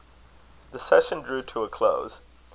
[0.71, 2.21] The session drew to a close.